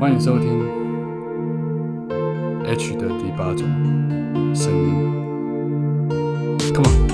[0.00, 0.46] 欢迎收听
[2.64, 3.66] H 的第八种
[4.54, 4.94] 声音。
[6.72, 7.08] Come on。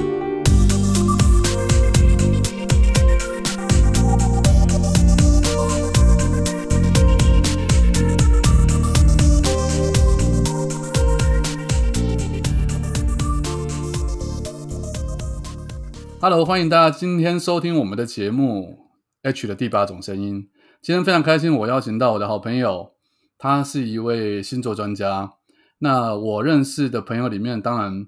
[16.21, 18.91] Hello，欢迎大家今天收听我们的节目
[19.23, 20.49] H 的第八种声音。
[20.85, 22.93] 今天非常开心，我邀请到我的好朋友，
[23.39, 25.33] 他是一位星座专家。
[25.79, 28.07] 那我认识的朋友里面，当然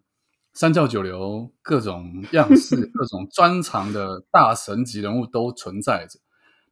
[0.52, 6.20] 三教九流、各种样式、 各种专长的大神级人物都存在着。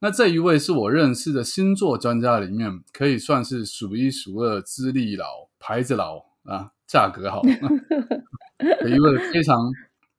[0.00, 5.24] 那这一位是我认识的星座专家里面，可以算是数一数二资历老、
[5.58, 7.40] 牌子老啊，价格好
[8.60, 9.56] 的一位非常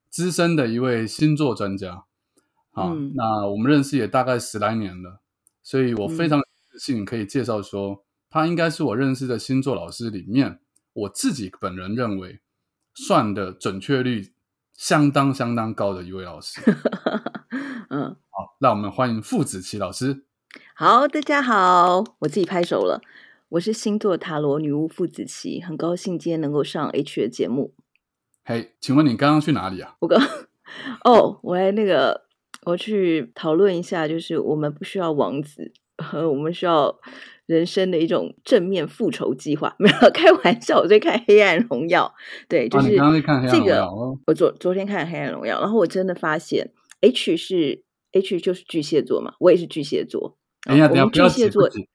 [0.10, 2.06] 资深的一位星座专家。
[2.72, 5.22] 啊，嗯那我们认识也大概十来年了，
[5.66, 6.40] 所以我非常
[6.72, 10.60] 自信可以介绍说，他应该是我认识的星座老师里面，
[10.94, 12.40] 我自己本人认为
[12.94, 14.36] 算的准确率
[14.74, 16.62] 相当相当高的一位老师。
[17.90, 20.26] 嗯，好，那我们欢迎傅子琪老师。
[20.76, 23.02] 好，大家好，我自己拍手了。
[23.50, 27.74] 我是星座塔罗女巫傅子琪，很高兴今天能够上 H 的节目。
[28.44, 29.96] 嘿，请问你刚刚去哪里啊？
[30.02, 30.22] 我刚
[31.04, 32.25] 哦，我来那个，
[32.66, 37.00] 我去讨论一下，就是我们不需要王子，呃，我们需要
[37.46, 39.76] 人生的一种正面复仇计划。
[39.80, 42.14] 没有开玩笑，我在看《黑暗荣耀》，
[42.50, 43.84] 对，就啊，是这个。
[43.84, 44.18] 哦。
[44.28, 50.38] 我昨昨天看《黑暗荣耀》，然后我真的发现 H 是 H 就是巨蟹座嘛，我也是巨蟹座。
[50.68, 51.88] 等一下，我们等一下，不要巨蟹座急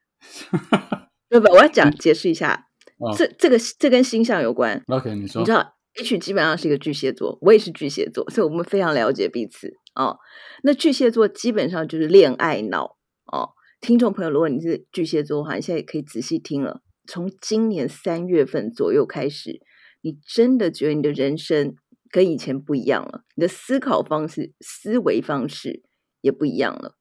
[0.49, 2.67] 不急不不，我要讲解释一下，
[2.99, 4.81] 哦这这个这跟星象有关。
[4.87, 5.51] OK，你说你知。
[5.51, 10.19] 道 H 基本上是一个巨蟹座，我也是巨蟹座，所以我们非常了解彼此哦。
[10.63, 12.97] 那巨蟹座基本上就是恋爱脑
[13.31, 13.51] 哦。
[13.79, 16.81] 听众朋友，如果你是巨蟹座的话，你现在也可以仔细听了。
[17.07, 19.59] 从今年三月份左右开始，
[20.01, 21.75] 你真的觉得你的人生
[22.11, 25.81] 跟以前不一样了，你的思考方式、思维方式
[26.21, 26.95] 也不一样了，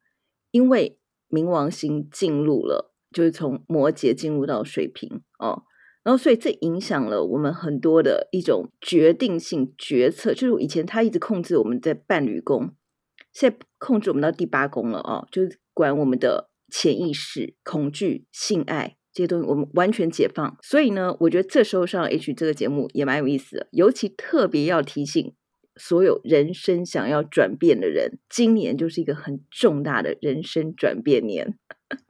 [0.50, 0.98] 因为
[1.28, 5.64] 冥王星进入了，就是从摩羯进入到水瓶哦。
[6.02, 10.32] 然后，所以这影响了我们很多的一种决定性决策。
[10.32, 12.74] 就是以前他一直控制我们在伴侣宫，
[13.32, 20.56] 现在控制我们到第八宫了哦，就是管我们的潜意识、恐惧、性爱这些东西，我们完全解放。
[20.62, 25.34] 所以呢，我觉得这时候上 H 这个节目也蛮有意思的，尤其特别要提醒
[25.76, 31.56] 所有人生想要转变的人，今年就是一个很重大的人生转变年。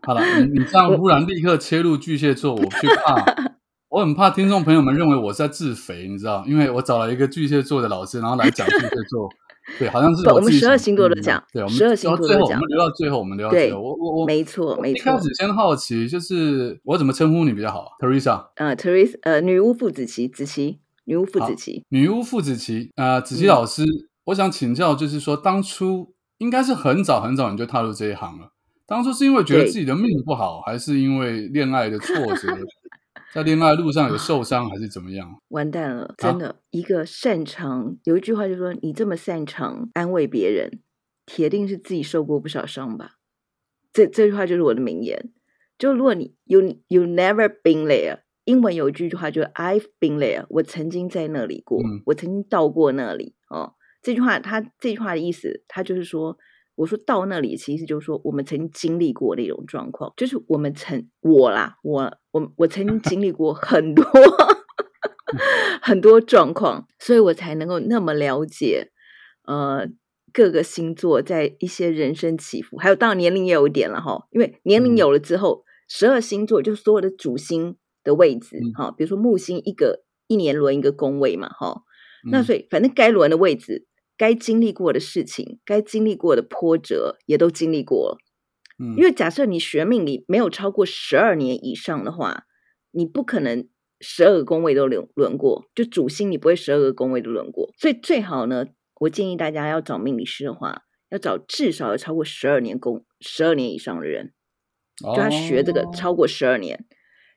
[0.03, 3.53] 好了，你你这样忽然立刻切入巨蟹座，我去怕，
[3.89, 6.45] 我很怕听众朋友们认为我是在自肥，你知道？
[6.47, 9.29] 因为我找了一个巨蟹座的老师，然后来讲巨蟹座，
[9.79, 13.81] 对，好像是不我们12自己想星座的讲对，我们十二星留到最后，我座都讲们留到最后，我们留到对最后。
[13.81, 15.17] 我我我没错，没我一开。
[15.21, 23.85] 始先好奇，就是我怎么称呼你比较好啊？Teresa，呃，Teresa，呃，女巫傅子琪，子琪，女巫傅子琪，女巫傅子琪，呃，子琪嗯老师，
[24.25, 28.53] 我想请教，就是说当初应该是很早很早你就踏入这一行了。
[28.87, 32.49] 当初是因为觉得自己的命不好，还是因为恋爱的挫折，
[33.33, 35.41] 在恋爱路上有受伤，还是怎么样？
[35.49, 40.81] 完蛋了，真的，一个擅长有一句话就说，你这么擅长安慰别人，
[41.27, 43.19] 铁定是自己受过不少伤吧。
[43.93, 45.33] 这这句话就是我的名言。
[45.79, 53.75] 就如果你 you you never been there，英文有一句话就是 I've been there，我曾经在那里过，嗯我曾经到过那里哦。
[54.03, 56.37] 这句话，他这句话的意思，他就是说，
[56.81, 64.03] 我说到那里，其实就是说我们曾经经历过那种状况，就是我们曾我啦，我我我曾经经历过很多
[65.83, 68.91] 很多状况，所以我才能够那么了解，
[69.45, 69.87] 呃，
[70.33, 74.97] 各个星座在一些人生起伏，还有当然年龄也有一点了哈，因为年龄嗯。
[74.97, 78.73] 有了之后，十二星座就是所有的主星的位置嗯。
[78.73, 81.83] 哈、比如说木星一个一年轮一个宫位嘛哈，
[82.33, 83.87] 那嗯所以反正该轮的位置，
[84.21, 88.19] 该经历过的事情，该经历过的波折也都经历过了。
[88.79, 92.45] 嗯因为假设你学命理没有超过十二年以上的话，
[92.91, 93.67] 你不可能
[93.99, 97.73] 十二个宫位都轮轮过，就主星你不会十二个宫位都轮过。
[97.79, 98.67] 所以最好呢，
[99.01, 104.35] 我建议大家要找命理师的话，要找至少要超过十二年宫十二年以上的人，
[104.99, 106.85] 就他学这个哦超过十二年，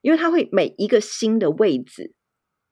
[0.01, 2.13] 因为他会每一个新的位置，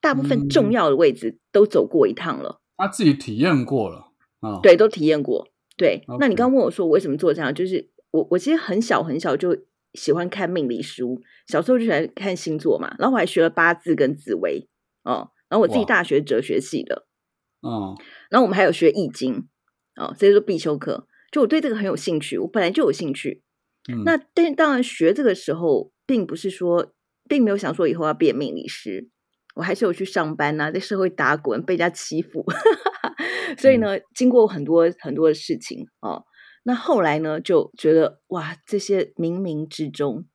[0.01, 2.60] 大部分重嗯要的位置都走过一趟了。
[2.77, 4.59] 他自己体验过了啊。
[4.61, 5.47] 对，都体验过。
[5.77, 9.57] 对，那你刚刚问我说我为什么做这样，就是我我其实很小很小就
[9.93, 14.67] 喜欢看命理书，小时候就喜欢看星座嘛，然后我还学了八字跟紫微
[15.03, 17.07] 哦，然后我自己大学哲学系的，
[17.61, 17.95] 哦
[18.29, 19.47] 然后我们还有学易经
[19.95, 21.07] 哦，这些都必修课。
[21.31, 23.41] 就我对这个很有兴趣，我本来就有兴趣。
[23.89, 26.93] 嗯，那但当然学这个时候，并不是说，
[27.27, 29.09] 并没有想说以后要变命理师，
[29.55, 32.45] 我还是有去上班呐、在社会打滚，被人家欺负，
[33.57, 36.23] 所以呢，经过很多很多的事情哦，
[36.63, 40.25] 那后来呢，就觉得哇，这些冥冥之中，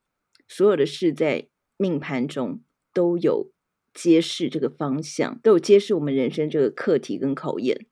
[0.48, 3.50] 所有的事在命盘中都有
[3.94, 7.86] 揭示这个方向，都有揭示我们人生这个课题跟考验，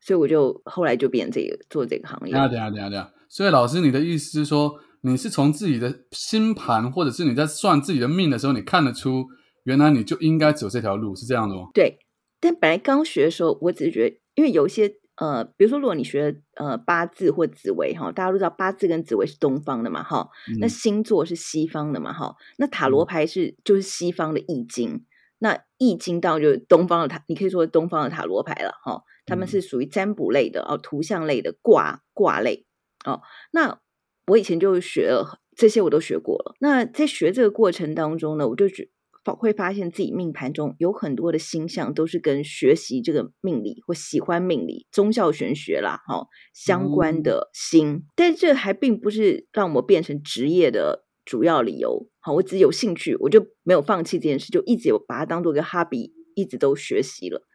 [0.00, 2.44] 所以我就后来就变这个做这个行业等一。
[2.44, 9.26] 下等一下等一下等下，所以老师，你的意思是说，你是从自己的星盘，或者是你在算自己的命的时候，你看得出，
[9.64, 11.68] 原来你就应该走这条路，是这样的吗？
[11.72, 11.98] 对，
[12.40, 20.28] 但本来刚学的时候，我只是觉得，因为有一些呃，比如说，如果你学呃八字或紫微哈，大家都知道八字跟紫微是东方的嘛哈，
[20.58, 25.04] 那嗯星座是西方的嘛哈，那塔罗嗯牌是就是西方的易经，
[25.38, 29.48] 那易经当然就是东方的塔，你可以说东方的塔罗牌了哈，他们嗯。
[29.48, 32.66] 是属于占卜类的哦，图像类的卦卦类
[33.04, 33.20] 哦，
[33.52, 33.78] 那
[34.26, 36.56] 我以前就学了这些，我都学过了。
[36.60, 38.90] 那在学这个过程当中呢，我就觉发
[39.36, 48.04] 会发现自己命盘中有很多的星象都是跟学习这个命理或喜欢命理、宗教玄学啦，哈、相关哦的星。
[48.16, 52.08] 但这还并不是让我变成职业的主要理由。
[52.18, 57.46] 好，我只有兴趣，我就没有放弃这件事，就一直有把它当做一个 hobby，一直都学习了。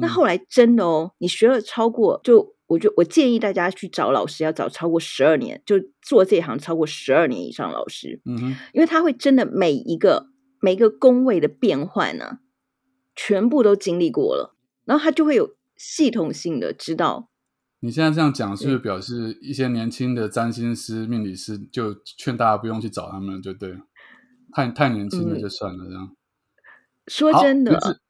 [0.00, 8.20] 那嗯后来真的哦，你学了超过，就我就我建议大家去找老师，要找超过十二年，就做这一行超过十二年以上老师，
[8.72, 10.26] 因为他会真的每一个
[10.60, 12.38] 每个宫位的变换呢、
[13.14, 14.54] 全部都经历过了，
[14.84, 17.28] 然后他就会有系统性的知道，
[17.80, 23.80] 你现在这样讲，是不是表示一些年轻的占星师、命理师就劝大家不用去找他们，就对了，
[24.52, 25.40] 太太年轻了嗯。
[25.40, 26.16] 就算了，这样。
[27.06, 28.00] 说真的，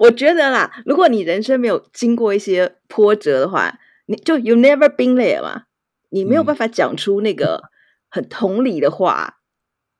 [0.00, 5.62] 我觉得啦，如果你人生没有经过一些波折的话，你就 you never been there 嘛，
[6.10, 6.44] 你没有嗯。
[6.44, 7.70] 办法讲出那个
[8.10, 9.37] 很同理的话，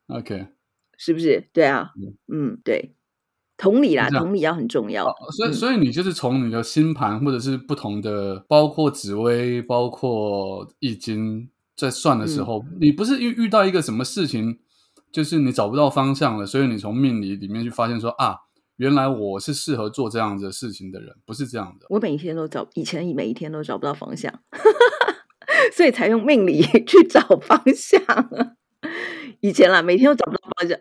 [0.09, 0.49] OK，
[0.97, 1.49] 是不是？
[1.53, 1.91] 对啊，
[2.33, 2.95] 嗯，对，
[3.57, 5.05] 同理啦，同理要很重要。
[5.05, 14.59] 好，所以嗯所以你就是从你的星盘或者是不同的，包括紫微，包括易经，在算的嗯时候，你不是遇遇到一个什么事情，
[15.13, 18.37] 就是你找不到方向了，所以你从命理里面去发现说啊，
[18.77, 21.87] 原来我是适合做这样子的事情的人，不是这样的。
[21.91, 24.33] 我每一天都找，以前每一天都找不到方向，
[25.75, 28.01] 所以才用命理 去找方向。
[29.40, 30.79] 以前啦，每天都找不到方向。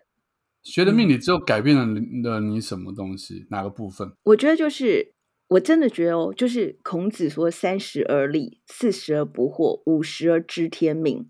[0.63, 3.47] 学的命理之后改变了你了你什么东西？
[3.49, 4.11] 哪个部分？
[4.23, 5.13] 我觉得就是，
[5.47, 11.29] 我真的觉得哦，就是孔子说“三十而立，四十而不惑，五十而知天命”，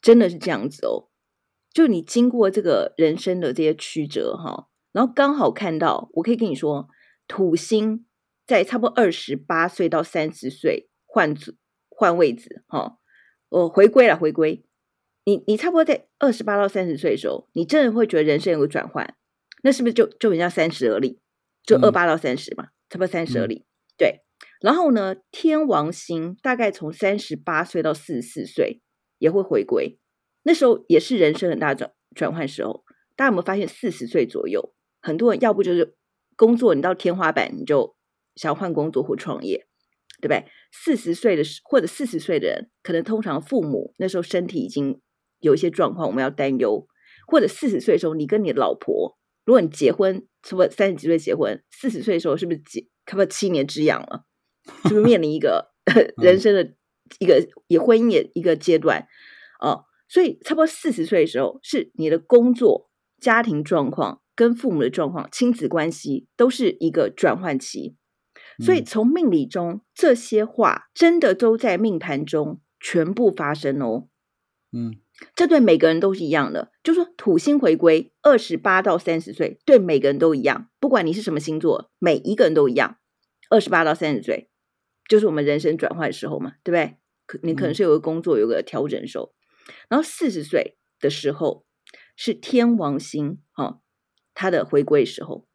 [0.00, 1.08] 真的是这样子哦。
[1.72, 6.88] 就你经过这个人生的这些曲折哈，然后刚好看到，我可以跟你说，
[7.26, 8.06] 土星
[8.46, 11.54] 在差不多二十八岁到三十岁换组
[11.88, 12.98] 换位置哈，
[13.48, 14.64] 我回归了回归。
[15.26, 19.16] 你你差不多在二十八到三十岁的时候，你真的会觉得人生有个转换，
[19.64, 21.18] 那是不是就就很像三十而立？
[21.64, 23.66] 就嗯二八到三十嘛，差不多三十而嗯立。
[23.98, 24.20] 对，
[24.60, 28.80] 然后呢，天王星大概从三十八岁到四十四岁
[29.18, 29.98] 也会回归，
[30.44, 32.84] 那时候也是人生很大转转换时候。
[33.16, 35.96] 大家有没有发现，四十岁左右，很多人要不就是
[36.36, 37.96] 工作你到天花板，你就
[38.36, 39.66] 想换工作或创业，
[40.20, 40.44] 对不对？
[40.70, 45.00] 四十岁的或者四十岁的人，可能通常父母那时候身体已经
[45.40, 46.86] 有一些状况，我们要担忧。
[47.26, 54.24] 或者四十岁的时候，你跟你老婆，如果你结婚，差不多三十几岁结婚，四十岁的时候是不是结差不多七年之痒了？
[54.84, 55.72] 是不是面临一个
[56.22, 56.74] 人生的
[57.18, 59.06] 一个也婚姻也一个阶段
[59.60, 59.84] 哦？
[60.08, 62.90] 所以差不多四十岁的时候，是你的工作、
[63.20, 67.96] 家庭状况、跟父母的状况、亲子关系都是一个转换期。
[68.64, 74.06] 所以嗯从命理中，这些话真的都在命盘中全部发生哦。
[74.72, 75.00] 嗯
[75.34, 82.98] 这对每个人都是一样的，就说土星回归二十八到三十岁，对每个人都一样，不管你是什么星座，每一个人都一样。
[83.48, 84.50] 二十八到三十岁，
[85.08, 86.96] 就是我们人生转换的时候嘛，对不对？
[87.26, 89.32] 可你可能嗯是有个工作，有个调整的时候，
[89.88, 91.64] 然后四十岁的时候
[92.16, 93.80] 是天王星哈、哦，
[94.34, 95.46] 它的回归时候，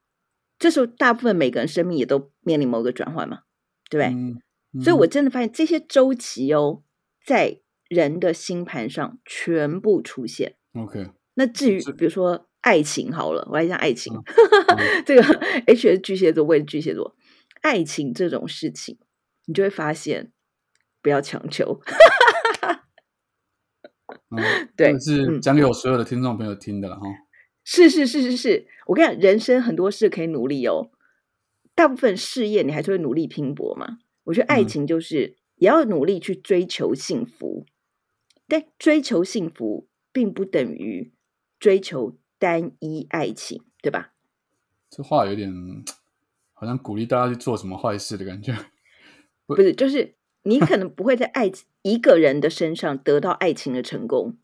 [0.58, 3.42] 这时候大部分每个人生命也都面临某个转换嘛，
[3.90, 4.14] 对不对？
[4.14, 6.84] 嗯，所以我嗯真的发现这些周期哦，
[7.26, 7.60] 在
[7.92, 10.56] 人的星盘上全部出现。
[10.74, 15.22] OK，那至于比如说爱情好了，我来讲爱情，嗯 这个
[15.68, 17.18] H 是巨蟹座，我也是巨蟹座，
[17.62, 18.98] 爱情这种事情，
[19.46, 20.32] 你就会发现
[21.02, 21.82] 不要强求。
[24.30, 27.02] 嗯，对是嗯讲给我所有的听众朋友听的了哈。
[27.66, 30.92] 是是是是是，我跟你讲，人生很多事可以努力哦。
[31.76, 33.98] 大部分事业你还是会努力拼搏嘛。
[34.24, 37.66] 我觉得爱嗯情就是也要努力去追求幸福，
[38.52, 41.14] 但追求幸福并不等于
[41.58, 44.12] 追求单一爱情，对吧？
[44.90, 45.50] 这话有点
[46.52, 48.54] 好像鼓励大家去做什么坏事的感觉。
[49.46, 51.50] 不是，就是你可能不会在爱
[51.82, 54.38] 一个人的身上得到爱情的成功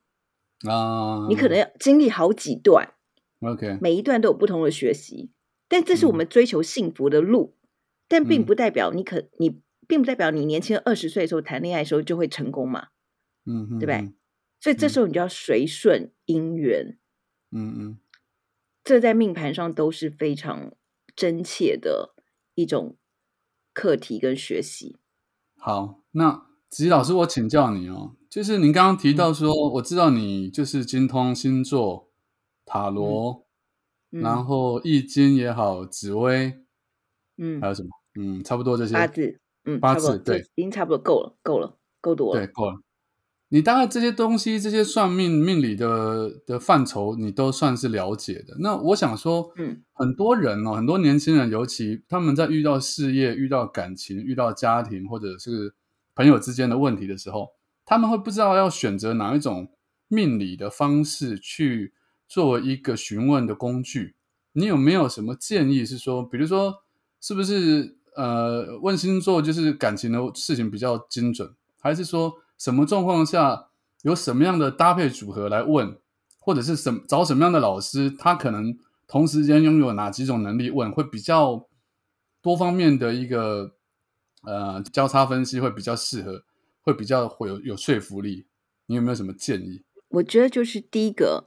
[0.65, 1.69] 啊，你可能要。
[1.77, 2.93] 经历好几段
[3.41, 5.31] ，OK，每一段都有不同的学习，
[5.67, 6.15] 但这是我嗯。
[6.15, 7.57] 们追求幸福的路，
[8.07, 8.45] 但并嗯。
[8.45, 12.87] 不代表你可你并不代表你年轻二十岁的时候谈恋爱的时候就会成功嘛，
[13.47, 14.13] 嗯嗯，对不对嗯
[14.59, 16.97] 所以这嗯时候你就要随顺因缘，
[17.51, 17.99] 嗯嗯
[18.83, 20.73] 这在命盘上都是非常
[21.15, 22.15] 真切的
[22.55, 22.97] 一种
[23.73, 24.97] 课题跟学习。
[25.57, 32.09] 好，那子怡老师，我请教你哦，就是您刚刚提嗯到说，我知道你就是精通星座、
[32.65, 33.45] 塔罗，
[34.11, 36.59] 嗯然后易经也好，紫薇，
[37.37, 37.89] 嗯还，有什么？
[38.19, 38.93] 嗯，差不多这些。
[38.93, 42.41] 八字，嗯，八字对已经差不多够了，够了，够多了。
[42.41, 42.81] 对，够了。
[43.49, 48.57] 你大概这些东西，这些算命命理的的范畴，你都算是了解的。
[48.59, 55.73] 那我想说，嗯，很多人哦，很多年轻人，尤其他们在遇到事业、遇到感情、遇到家庭或者是
[56.13, 57.49] 朋友之间的问题的时候，
[57.85, 59.71] 他们会不知道要选择哪一种
[60.09, 61.93] 命理的方式去
[62.27, 64.15] 作为一个询问的工具。
[64.51, 65.85] 你有没有什么建议？
[65.85, 66.83] 是说，比如说，
[67.21, 73.69] 是不是呃问星座就是感情的事情比较精准，还是说什么状况下
[74.01, 75.97] 有什么样的搭配组合来问，
[76.39, 81.67] 或者是什么找什么样的老师，他可能同时间拥有哪几种能力问，会比较
[82.41, 83.75] 多方面的一个
[84.43, 86.43] 呃交叉分析会比较适合，
[86.81, 88.47] 会比较会有有说服力。
[88.87, 89.83] 你有没有什么建议？
[90.09, 91.45] 我觉得就是第一个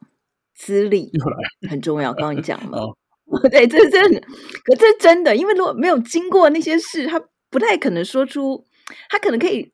[0.55, 1.11] 资历
[1.71, 2.95] 很重要，刚刚你讲了， 哦
[3.51, 8.67] 对，这是真的，可这是真的，因为如果没有经过那些事，他不太可能说出，
[9.09, 9.73] 他可能可以，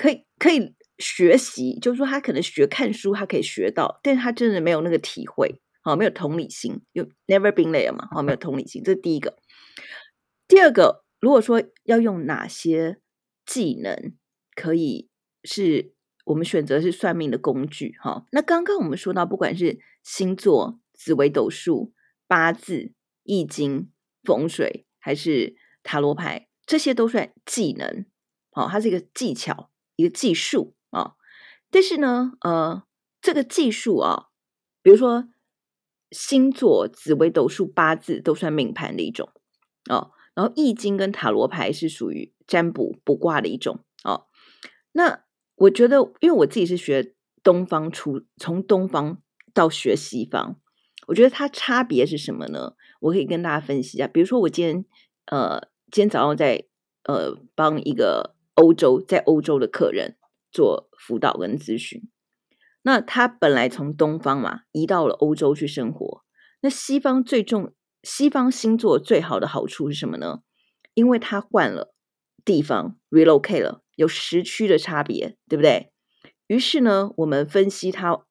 [0.00, 9.36] 可以可以学习，就是说他可能学看书，他可以学到，但是他真的没有那个体会，好，没有同理心，有 never been there 嘛，好，没有同理心，这是第一个。
[10.48, 13.02] 第二个，如果说要用哪些
[13.44, 14.14] 技能
[14.54, 15.10] 可以
[15.44, 15.92] 是
[16.24, 21.92] 我们选择是算命的工具，哈，那刚刚我们说到，不管是星座、紫微斗数、
[22.26, 23.90] 八字、易经、
[24.22, 28.06] 风水，还是塔罗牌，这些都算技能，
[28.50, 29.69] 好、它是一个技巧，
[30.00, 31.14] 一个技术啊、
[31.70, 32.82] 但是呢，呃，
[33.20, 34.28] 这个技术啊，
[34.82, 35.28] 比如说
[36.10, 39.30] 星座、紫微斗数、八字都算命盘的一种
[39.88, 40.12] 哦。
[40.34, 44.26] 然后易经跟塔罗牌是属于占卜卜卦的一种哦。
[44.92, 45.24] 那
[45.56, 49.20] 我觉得，因为我自己是学东方出，从东方
[49.52, 50.58] 到学西方，
[51.08, 52.74] 我觉得它差别是什么呢？
[53.00, 54.06] 我可以跟大家分析一下。
[54.06, 54.84] 比如说，我今天
[55.26, 56.64] 呃，今天早上在
[57.04, 60.18] 呃帮一个欧洲在欧洲的客人
[60.52, 62.10] 做辅导跟咨询，
[62.82, 66.22] 那他本来从东方嘛移到了欧洲去生活，
[66.60, 70.42] 那西方最重西方星座最好的好处是什么呢？
[70.92, 71.94] 因为他换了
[72.44, 75.92] 地方，relocate 了，有时区的差别，对不对？
[76.46, 78.24] 于是呢，我们分析他，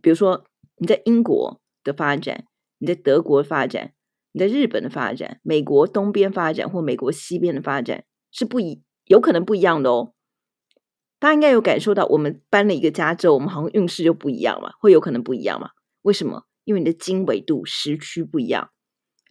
[0.00, 0.44] 比如说
[0.76, 2.44] 你在英国的发展，
[2.78, 3.94] 你在德国的发展，
[4.30, 10.14] 你在日本的发展，美国东边发展或美国西边的发展是不一，有可能不一样的哦。
[11.18, 15.70] 大家应该有感受到，我们搬了一个家之后，我们好像运势就不一样嘛，会有可能不一样嘛？
[16.02, 16.46] 为什么？
[16.64, 18.70] 因为你的经纬度、时区不一样，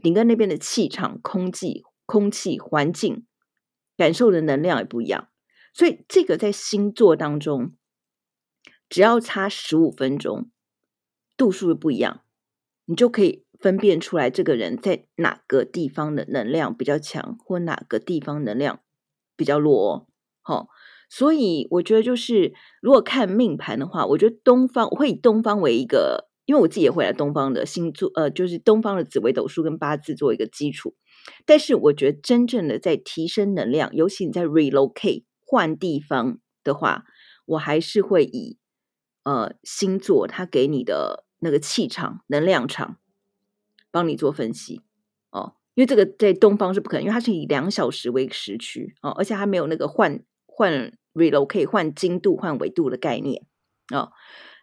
[0.04, 3.26] 你跟那边的气场、空气、空气环境
[3.98, 5.30] 感受的能量也不一样，
[5.74, 7.74] 所以这个在星座当中，
[8.90, 10.50] 只要差十五分钟，
[11.38, 12.22] 度数不一样，
[12.86, 18.82] 你就可以分辨出来这个人在哪个地方的能量比较强，或哪个地方能量
[19.42, 20.08] 比较弱哦。
[20.44, 20.68] 好、
[21.10, 30.96] 所以我觉得就是如果看命盘的话，我觉得东方会以东方为一个，因为我自己也会来东方的星座，呃，就是东方的紫微斗数跟八字做一个基础。
[31.48, 37.06] 但是我觉得真正的在提升能量，尤其你在 relocate 换地方的话，
[37.46, 38.60] 我还是会以
[39.24, 42.98] 呃星座它给你的那个气场、能量场
[43.92, 44.82] 帮你做分析。
[45.76, 53.44] 因为这个在东方是不可能，因为它是以两小时为时区哦，而且它没有那个换换 relocate 换经度、换纬度的概念
[53.94, 54.12] 哦。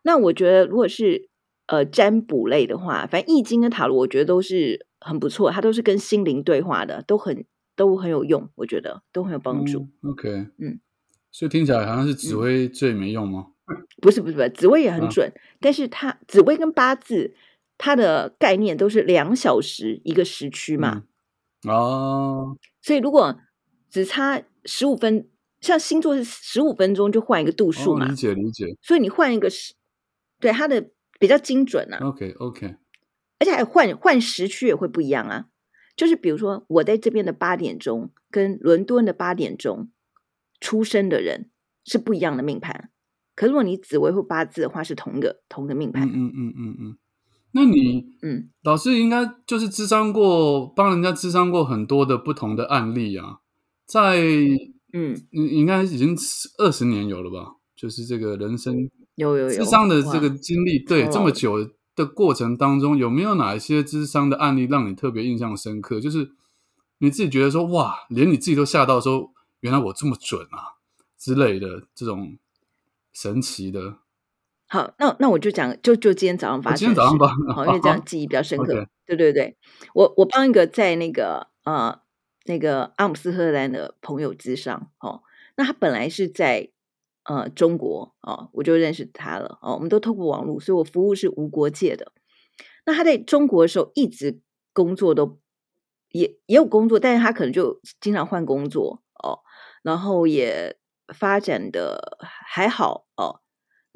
[0.03, 1.29] 那我觉得如果是
[1.67, 9.89] 呃占卜类的话，反正易经跟塔罗，我觉得都是很不错，它都是跟心灵对话的，都很都很有用，我觉得都很有帮助。
[10.03, 10.81] 嗯 OK，嗯，
[11.31, 13.49] 所以听起来好像是紫薇最没用吗？
[14.01, 17.35] 不是不是不是，紫薇也很嗯准，但是它紫薇跟八字
[17.79, 21.05] 它的概念都是两小时一个时区嘛，
[21.65, 23.41] 嗯哦，所以如果
[23.89, 25.29] 只差十五分，
[25.61, 29.75] 像星座是十五分钟就换一个度数嘛，哦理解理解，所以你换一个时
[30.39, 31.99] 对它的比较精准啊。
[32.07, 32.77] OK OK，
[33.39, 35.47] 而且还换换时区也会不一样啊。
[35.97, 39.91] 就是比如说，我在这边的八点钟跟伦敦的八点钟
[40.61, 41.51] 出生的人
[41.85, 42.91] 是不一样的命盘。
[43.35, 46.07] 可如果你紫微或八字的话，是同一个同一个命盘。
[46.07, 46.99] 嗯嗯嗯嗯嗯。
[47.53, 53.39] 那你嗯，老师应该就是智商过，帮人家智商过很多的不同的案例啊，
[53.87, 54.21] 在
[54.93, 56.17] 嗯，你应该已经
[56.59, 57.57] 二十年有了吧？
[57.75, 66.01] 就是这个人生有有有智商的这个经历，对这么久的过程当中，有没有哪一些智商的案例让你特别印象深刻？
[66.01, 66.31] 就是
[66.99, 70.77] 你自己觉得说，哇，连你自己都吓到说，原来我这么准啊
[71.19, 72.37] 之类的这种
[73.13, 73.99] 神奇的。
[74.71, 76.95] 好，那那我就讲，就就今天早上发生的事。
[76.95, 78.87] 今天早上吧，好， 因为这样记忆比较深刻。
[79.07, 79.57] 对对对，
[79.95, 82.01] 我我帮一个在那个呃
[82.45, 85.23] 那个阿姆斯特丹的朋友之上哦，
[85.57, 86.69] 那他本来是在
[87.25, 92.13] 呃中国哦，我就认识他了哦，我们都透过网络，所以我服务是无国界的。
[92.85, 94.41] 那他在中国的时候一直
[94.75, 95.39] 工作都
[96.11, 99.41] 也也有工作，但是他可能就经常换工作哦，
[99.83, 100.77] 然后也
[101.15, 103.08] 发展的还好哦。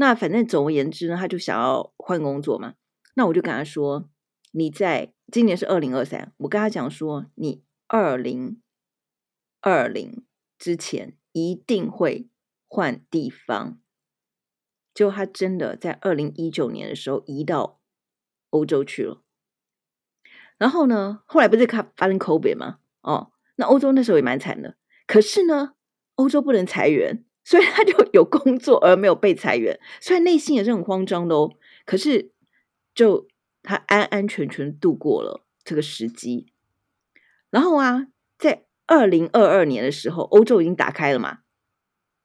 [0.02, 2.74] 那反正总而言之呢，他就想要换工作嘛。
[3.14, 4.10] 那我就跟他说，
[4.50, 8.60] 你在今年是二零二三，我跟他讲说，你二零
[9.60, 10.24] 二零
[10.58, 12.28] 之前一定会
[12.66, 13.78] 换地方。
[14.92, 17.80] 结果他真的在二零一九年的时候移到
[18.50, 19.22] 欧洲去了。
[20.58, 22.80] 然后呢，后来不是发发生 COVID 吗？
[23.02, 24.76] 哦，那欧洲那时候也蛮惨的。
[25.06, 25.74] 可是呢，
[26.16, 31.50] 欧洲不能裁员，所以他就有工作而没有被裁员，虽然内心也是很慌张的哦。
[31.84, 32.30] 可是
[32.94, 33.26] 就
[33.62, 36.52] 他安安全全度过了这个时机。
[37.50, 38.06] 然后啊，
[38.38, 41.40] 在二零二二年的时候，欧洲已经打开了嘛，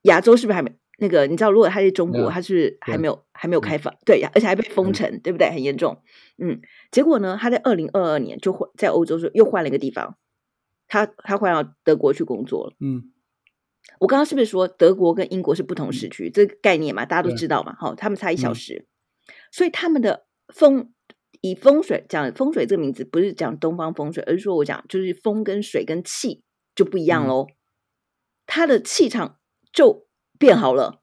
[0.03, 1.27] 亚洲是不是还没那个？
[1.27, 3.93] 你知道，如果他在中国，他是还没有还没有开放？
[4.05, 5.49] 对，而且还被封城，对不对？
[5.49, 6.01] 很严重。
[6.37, 10.17] 嗯，结果呢，他在二零二二年就换在欧洲说又换了一个地方，
[10.87, 12.75] 他他换到德国去工作了。
[12.79, 13.11] 嗯
[13.99, 16.29] 我刚刚是不是说德国跟英国是不同时区？
[16.29, 17.75] 这个概念嘛，大家都知道嘛。
[17.79, 18.87] 好，他们差一小嗯时，
[19.51, 20.93] 所以他们的风
[21.41, 26.43] 以风水讲风水这个名字，不是讲东方风水，而是说我讲就是风跟水跟气
[26.75, 27.47] 就不一样嗯喽。
[28.45, 29.39] 它的气场
[29.73, 31.01] 就变好了，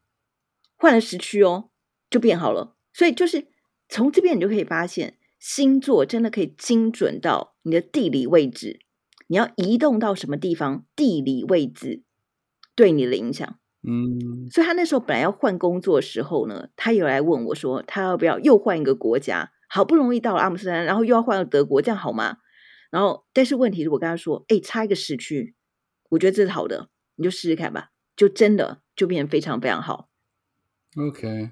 [0.77, 1.71] 换了时区哦，
[2.09, 2.77] 就变好了。
[2.93, 3.49] 所以就是
[3.89, 8.79] 从这边你就可以发现，星座真的可以精准到你的地理位置，
[9.27, 12.03] 你要移动到什么地方，地理位置
[12.75, 13.59] 对你的影响。
[13.87, 19.53] 嗯所以他那时候本来要换工作的时候呢，他有来问我说，他要不要又换一个国家？
[19.69, 22.39] 好不容易到了阿姆斯特丹，然后又要换到德国，这样好吗？
[22.91, 25.55] 然后，但是问题是我跟他说，哎，差一个时区，
[26.11, 30.09] 我觉得这是好的，你就试试看吧，就真的就变得非常非常好。
[30.97, 31.51] ，OK，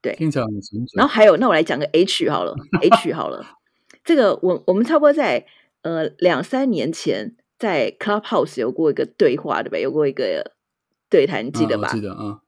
[0.00, 0.88] 对听起来很神准。
[0.94, 3.44] 然后还有，那我来讲个 H 好了，H 好了，
[4.04, 5.46] 这个我我们差不多在
[5.82, 9.78] 呃两三年前在 Clubhouse 有过一个对话，对吧？
[9.78, 10.52] 有过一个
[11.10, 11.88] 对谈，你记得吧？
[11.88, 12.40] 啊记得啊，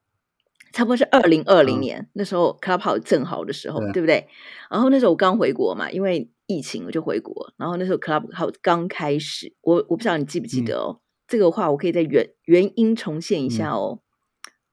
[0.72, 4.28] 差不多是二零二零嗯年、那时候 Clubhouse 正好的时候，对对不对？
[4.70, 14.00] 然后那时候我刚回国嘛，因为疫情我就回国，然后那时候 Clubhouse 刚开始，我我不知道你记不记得哦，这个话我可以在原原音重现一下哦。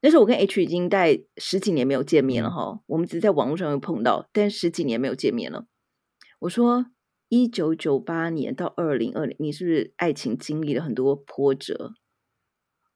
[0.02, 5.66] 那时候我跟 H 已经在十几年没有见面了嗯哈、我们只是在网络上有碰到，但十几年没有见面了。
[6.40, 6.86] 我说，
[7.30, 11.94] 一九九八年到二零二零，你是不是爱情经历了很多波折？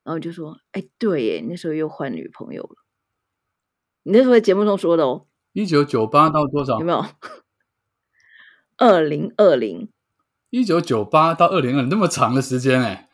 [0.04, 2.76] 然后就说，哎，对耶，那时候又换女朋友了。
[4.04, 6.86] 你那时候在节目中说的哦，一九九八到多少有？
[6.86, 7.06] 没有？
[8.78, 9.92] 二零二零，
[10.50, 13.10] 一九九八到二零二，那么长的时间哎、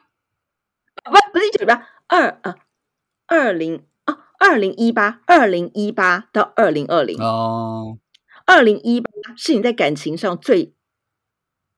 [1.04, 2.56] 不不是一九九八，二啊
[3.26, 8.00] 二零啊，二零一八，二零一八到二零二零，哦，
[8.46, 10.74] 二零一八是你在感情上最，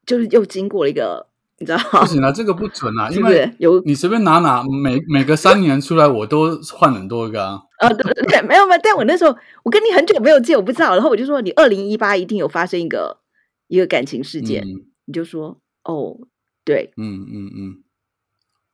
[0.09, 1.27] 就是又经过了一个，
[1.59, 2.01] 你知道吗？
[2.01, 7.61] 不行啊，这个不准啊， 因为有你随便拿拿，每每隔三年出来我都换很多个啊。
[7.77, 13.19] 啊， 对对对，没有没有，但我那时候我跟你很久没有见，我不知道，然后我就说你二零一八一定有发生一个
[13.67, 16.17] 一个感情事件，嗯你就说哦，
[16.65, 17.83] 对，嗯嗯嗯，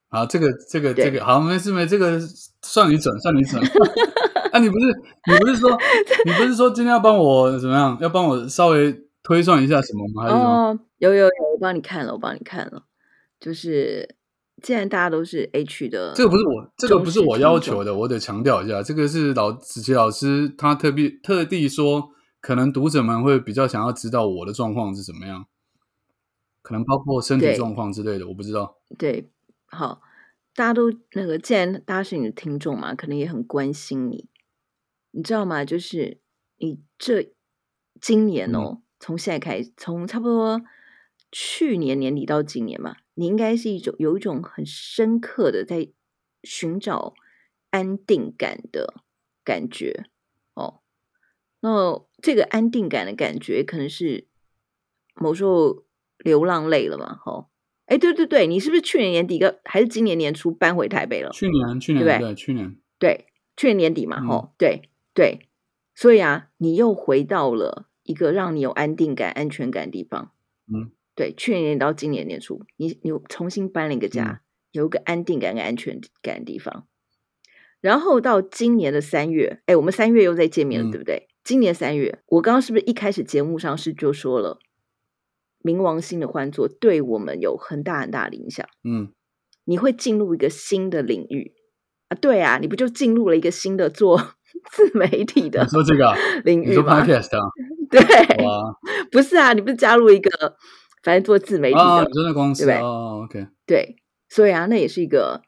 [0.10, 2.17] 好，这个这个这个好，没事没事，这个
[2.62, 3.62] 算你准，算你准。
[4.54, 4.86] 啊，你不是
[5.30, 5.78] 你不是说
[6.26, 7.98] 你不是说今天要帮我怎么样？
[8.00, 10.24] 要帮我稍微推算一下什么吗？
[10.24, 10.46] 还是什么？
[10.46, 12.86] 哦，有有有，我帮你看了，我帮你看了，
[13.40, 14.16] 就是
[14.62, 25.48] 既然大家都是 H 的，这个不是我，这个不是我要求的，我得强调一下，这个是老子琪老师他特别特地说，可能读者们会比较想要知道我的状况是怎么样，
[26.62, 28.78] 可能包括身体状况之类的，我不知道。
[29.00, 29.32] 对，
[29.66, 30.02] 好，
[30.54, 34.30] 大家都那个，既然大家是你的听众嘛，可能也很关心你，
[35.10, 35.66] 你知道吗？
[35.66, 36.20] 就是
[36.58, 37.34] 你这
[38.00, 40.62] 今年哦，从现在开始，从差不多
[41.31, 45.89] 去年年底到今年嘛，你应该是一种有一种很深刻的在
[46.43, 47.13] 寻找
[47.71, 48.93] 安定感的
[49.43, 50.05] 感觉
[50.53, 50.81] 哦。
[51.60, 54.27] 那这个安定感的感觉，可能是
[55.15, 55.84] 某时候
[56.19, 57.47] 流浪累了嘛，哦。
[57.86, 61.29] 哎，对对对，你是不是去年年底个还是今年年初搬回台北了？
[61.31, 65.47] 去年，去年对不对，去年对，去年年底嘛，嗯，对对，
[65.93, 70.32] 所以啊，你又回到了一个让你有安定感、安全感的地方。
[70.74, 74.39] 嗯，对，去年年到今年年初，你你重新搬了一个家，嗯
[74.72, 76.88] 有一个安定感跟安全感的地方。
[77.82, 81.28] 然后到今年的三月，哎，我们三月又再见面了，嗯对不对？
[81.44, 84.60] 今年三月，我刚刚是不是一开始节目上是就说了，
[85.63, 88.68] 冥王星的换座对我们有很大很大的影响。
[88.84, 89.13] 嗯，
[89.65, 91.54] 你会进入一个新的领域
[92.10, 94.36] 啊，对啊，你不就进入了一个新的做
[94.72, 97.48] 自媒体的你说这个啊，你说领域吗？podcast 啊，
[98.03, 100.58] 对，不是啊，你不是加入一个
[101.03, 102.86] 反正做自媒体的，公司对不对？
[102.86, 103.95] 哦，OK，对，
[104.29, 105.41] 所以啊，那也是一个，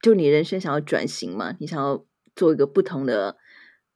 [0.00, 3.36] 就你人生想要转型嘛，你想要做一个不同的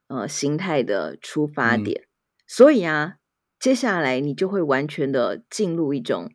[0.09, 1.85] 呃形态的出发嗯。
[1.85, 2.05] 点，
[2.47, 3.17] 所以啊，
[3.59, 6.33] 接下来你就会完全的进入一种，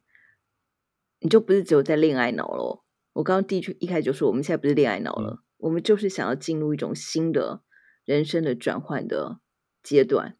[1.19, 2.83] 你就不是只有在恋爱脑咯。
[3.13, 7.61] 我刚刚第一句一开始就说，我们现在不是恋爱脑了，我们就是想要进入一种新的
[8.05, 9.39] 人生的转换的
[9.81, 10.35] 阶段。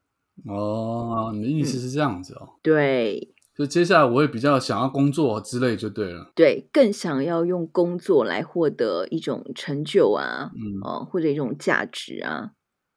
[0.48, 1.66] 哦，你的意嗯。
[1.66, 3.34] 思是这样子哦，对。
[3.56, 12.54] 就接下来我也比较想要工作之类就对了，对，更想要用工作来获得一种成就啊，嗯，哦，或者一种价值啊，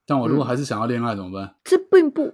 [0.06, 0.46] 但我如果嗯。
[0.46, 1.56] 还是想要恋爱怎么办？
[1.62, 2.32] 这并不，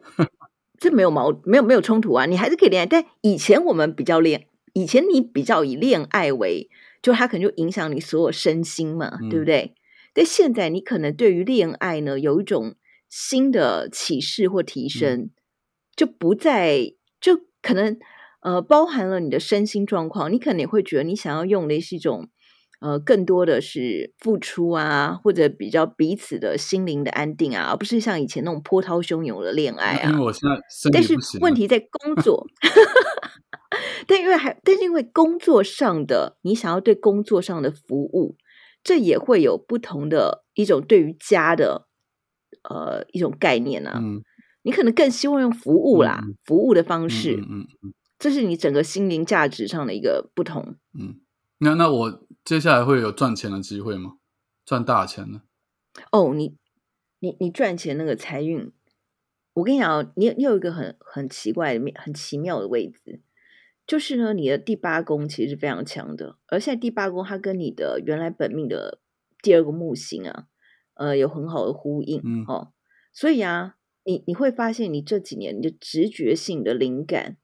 [0.79, 2.87] 这没有矛没有没有冲突啊，你还是可以恋爱。
[2.87, 6.71] 但以前我们比较恋，以前你比较以恋爱为，
[7.03, 9.47] 就它可能就影响你所有身心嘛，对不嗯。
[9.47, 9.75] 对？
[10.15, 12.77] 但现在你可能对于恋爱呢有一种
[13.13, 15.29] 新的启示或嗯提升，
[15.95, 17.99] 就不再就可能
[18.41, 22.31] 呃包含了你的身心状况，你可能也会觉得你想要用的是一种。
[22.85, 30.11] 呃，更多的是付出啊，或者比较彼此的心灵的安定啊，而不是像以前那种波涛汹涌的恋爱啊。
[30.11, 32.45] 因为我现在身但是问题在工作，
[34.09, 38.35] 但因为还，但是因为工作上的你想要对工作上的服务，
[38.83, 41.87] 这也会有不同的一种对于家的
[42.69, 44.01] 呃一种概念啊。
[44.03, 44.23] 嗯，
[44.63, 50.77] 你可能更希望用服务啦，服务的方嗯式，嗯嗯这是你整个心灵价值上的一个不同。
[50.99, 51.21] 嗯，
[51.59, 54.15] 那那我接下来会有赚钱的机会吗？
[54.65, 55.43] 赚大钱呢？
[56.13, 56.57] 哦，你
[57.19, 58.73] 你你赚钱那个财运，
[59.55, 63.21] 我跟你讲哦，你你有一个很很奇怪的、很奇妙的位置，
[63.87, 69.01] 就是呢，你的第八宫其实是非常强的，而现在第八宫它跟你的原来本命的
[69.43, 70.47] 第二个木星啊，
[71.03, 72.45] 呃，有很好的呼应，嗯。
[72.47, 72.73] 哦，
[73.13, 77.39] 所以啊，你你会发现你这几年你的直觉性的灵感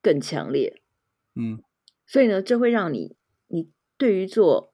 [0.00, 0.80] 更强烈，
[1.34, 1.60] 嗯。
[2.06, 3.16] 所以呢，这会让你
[3.48, 4.72] 你对于做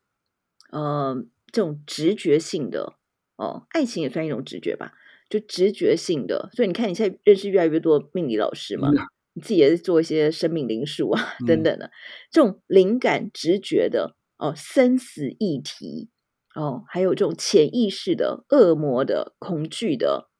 [0.70, 2.94] 呃这种直觉性的
[3.36, 4.92] 哦，爱情也算一种直觉吧，
[5.28, 6.50] 就直觉性的。
[6.52, 8.96] 所以你看，你现在认识越来越多命理老师嘛，嗯
[9.34, 11.46] 你自己也是做一些生命灵数啊、嗯。
[11.46, 11.90] 等等的，
[12.30, 16.10] 这种灵感直觉的哦，生死议题
[16.54, 20.30] 哦，还有这种潜意识的恶魔的恐惧的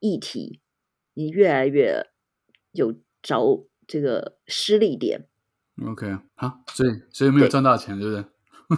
[0.00, 0.60] 议题，
[1.14, 2.10] 你越来越
[2.72, 5.28] 有着这个失力点。
[5.86, 8.24] ，OK，好，所以所以没有对赚大钱，对不对？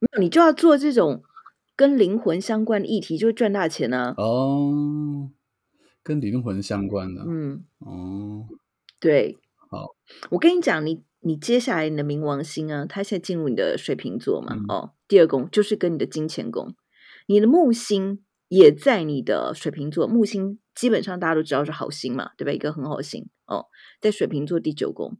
[0.00, 1.22] 没有，你就要做这种
[1.76, 5.30] 跟灵魂相关的议题，就会赚大钱呢、哦，
[6.02, 8.46] 跟灵魂相关的，嗯，哦，
[8.98, 9.38] 对。
[9.70, 9.96] 好，
[10.30, 16.74] 我跟你讲，你你接下来你的冥王星啊，它现在进入你的水瓶座嘛，嗯哦，第二宫就是跟你的金钱宫，
[17.26, 22.52] 你的木星也在你的水瓶座，木星基本上大家都知道是好星嘛，对吧？
[22.52, 23.66] 一个很好星哦，
[24.02, 25.18] 在水瓶座第九宫。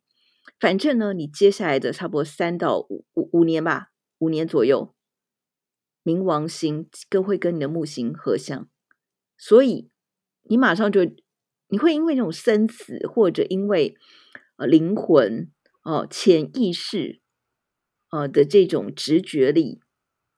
[0.60, 3.88] 反正呢，你接下来的差不多三到五五五年吧，
[4.18, 4.94] 五年左右，
[6.04, 8.68] 冥王星跟会跟你的木星合相，
[9.38, 9.88] 所以
[10.42, 11.00] 你马上就
[11.68, 13.96] 你会因为那种生死，或者因为
[14.56, 15.50] 呃灵魂
[15.84, 17.20] 哦、潜意识
[18.10, 19.80] 呃的这种直觉力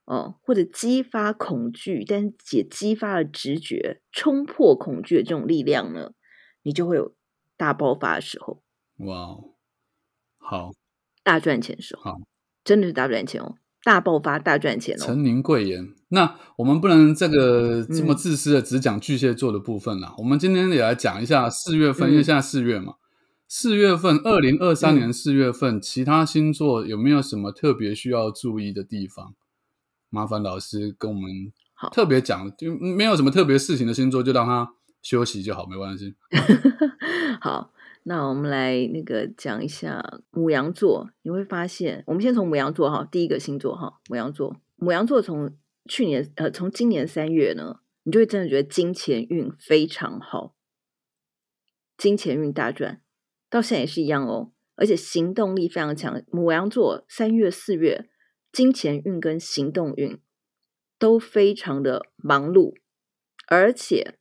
[0.05, 6.13] 哦、或者激发恐惧，但是也激发了直觉，冲破恐惧的这种力量呢，
[6.63, 7.17] 你就会有
[7.57, 8.63] 大爆发的时候，
[8.99, 9.55] 哇哦，
[10.39, 10.71] 好，
[11.25, 12.19] 大赚钱的时候，好，
[12.63, 15.05] 真的是大赚钱哦，大爆发、大赚钱哦。
[15.05, 15.89] 陈宁贵言。
[16.09, 20.15] 那我们不能这个这么嗯自私的只讲巨蟹座的部分啦。
[20.19, 22.95] 我们今天也来讲一下四月份，因为嗯现在四月嘛，
[23.49, 29.35] 四月份，二零二三嗯年四月份，其他星座有没有什么特别需要注意的地方？
[30.11, 31.31] 麻烦老师跟我们
[31.75, 36.17] 好特别讲，就没有什么特别事情的星座，就让他休息就好，没关系。
[37.41, 37.73] 好，
[38.05, 45.57] 那我们来那个讲一下母羊座，你会发现，我们先从母羊座哈，第一个星座哈，母羊座，母羊座从
[45.89, 50.55] 去年呃，从今年三月呢，你就会真的觉得金钱运非常好，
[51.97, 53.03] 金钱运大赚，
[53.49, 56.23] 到现在也是一样哦，而且行动力非常强。
[56.31, 58.09] 母羊座三月四月，
[58.53, 60.21] 金钱运跟行动运
[60.99, 62.75] 都非常的忙碌，
[63.49, 64.19] 而且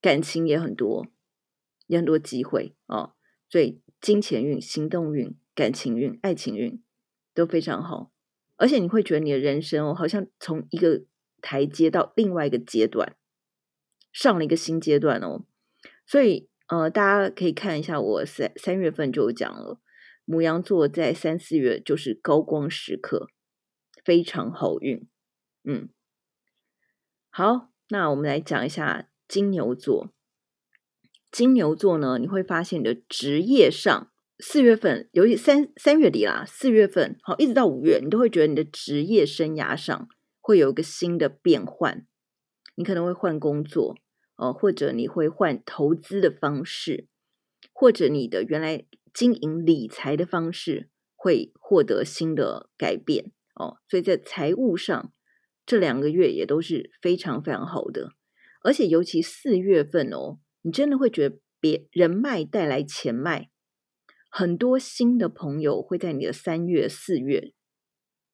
[0.00, 1.06] 感情也很多。
[1.86, 3.12] 有很多机会哦，
[3.50, 6.82] 所以金钱运、行动运、感情运、爱情运
[7.34, 8.10] 都非常好，
[8.56, 11.04] 而且你会觉得你的人生哦，好像从一个
[11.42, 13.14] 台阶到另外一个阶段，
[14.14, 15.44] 上了一个新阶段哦。
[16.06, 19.78] 所以呃，大家可以看一下，我三三月份就讲了，
[20.24, 23.28] 母羊座在三四月就是高光时刻，
[24.04, 25.06] 非常好运。
[25.62, 25.88] 嗯，
[27.30, 30.12] 好，那我们来讲一下金牛座。
[31.30, 40.08] 金牛座呢，你会发现你的职业上，四月份，尤其三三月底啦，四月份好，一直到五月，你都会觉得你的职业生涯上
[40.40, 42.06] 会有一个新的变换。
[42.76, 43.96] 你可能会换工作，
[44.36, 47.06] 哦，或者你会换投资的方式，
[47.72, 53.78] 或者你的原来经营理财的方式会获得新的改变哦。
[53.88, 55.12] 所以在财务上，
[55.64, 58.12] 这两个月也都是非常非常好的，
[58.62, 60.40] 而且尤其四月份哦。
[60.62, 63.50] 你真的会觉得别人脉带来钱脉，
[64.30, 67.52] 很多新的朋友会在你的三月、四月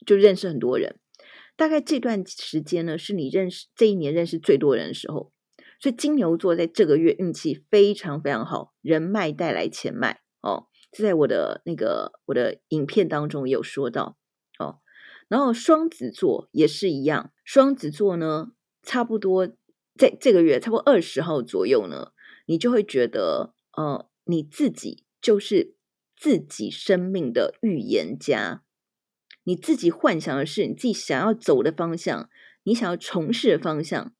[0.06, 1.00] 就认识很多人。
[1.56, 5.32] 大概这段时间呢，是你认识这一年认识最多人的时候。
[5.80, 10.66] 所以金牛座在这个月运气非常非常好，人脉带来钱脉哦。
[10.92, 14.18] 这在我的那个我的影片当中有说到
[14.58, 14.80] 哦。
[15.28, 19.48] 然后双子座也是一样，双子座呢，差不多
[19.96, 22.12] 在这个月差不多二十号左右呢。
[22.46, 25.76] 你就会觉得，呃，你自己就是
[26.16, 28.64] 自己生命的预言家，
[29.44, 32.28] 你自己幻想的是你自己想要走的方向，
[32.64, 34.12] 你想要从事的方向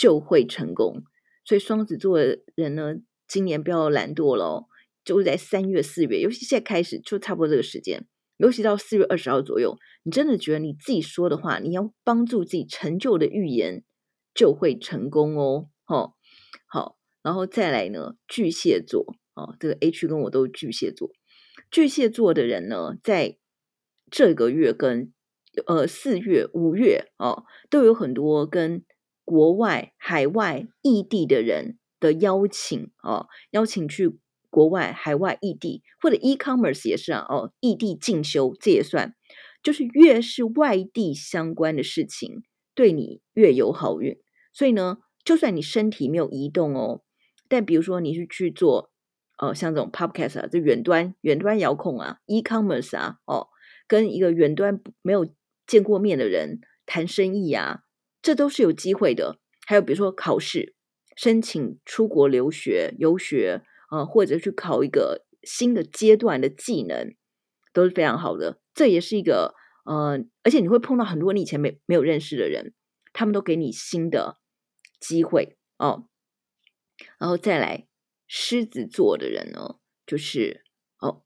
[0.00, 1.02] 就会成功。
[1.44, 2.94] 所以双子座的人呢，
[3.28, 4.66] 今年不要懒惰了，
[5.04, 8.06] 就是在三月、四月，尤其现在开始，就差不多这个时间，
[8.38, 13.84] 尤其到四月二十号左右，你真的觉得你自己说的话，你要帮助自己成就的预言
[14.32, 16.14] 就会成功哦，吼，
[16.66, 16.96] 好。
[17.22, 21.10] 然后再来呢，巨蟹座哦，这个 H 跟我都是巨蟹座。
[21.70, 23.36] 巨蟹座的人呢，在
[24.10, 25.12] 这个月跟
[25.66, 28.82] 呃四月、五月哦，都有很多跟
[29.30, 34.18] 国外、海外、异地的人的邀请啊，邀请去
[34.50, 39.14] 国外、海外、异地，或者 e-commerce 也是啊，哦，异地进修这也算，
[39.62, 42.42] 就是越是外地相关的事情，
[42.74, 44.18] 对你越有好运。
[44.52, 47.02] 所以呢，就算你身体没有移动哦。
[47.48, 48.90] 但比如说你是去做，
[49.38, 53.46] 哦，像这种 podcast 啊，这远端远端遥控啊，e-commerce 啊，哦，
[53.86, 55.32] 跟一个远端没有
[55.68, 57.84] 见过面的人谈生意啊，
[58.22, 59.38] 这都是有机会的。
[59.66, 60.74] 还有比如说考试，
[61.16, 67.14] 申请出国留学、游学啊，或者去考一个新的阶段的技能，
[67.72, 68.60] 都是非常好的。
[68.74, 69.54] 这也是一个，
[69.84, 72.74] 呃，而且你会碰到很多你以前没没有认识的人，
[73.12, 74.38] 他们都给你新的
[74.98, 76.06] 机会哦。
[77.18, 77.86] 然后再来，
[78.26, 80.64] 狮子座的人呢，就是
[80.98, 81.22] 哦，